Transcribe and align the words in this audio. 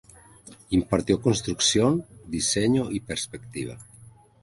Impartió 0.71 1.21
construcción, 1.21 2.07
diseño 2.25 2.89
y 2.89 3.01
perspectiva. 3.01 3.77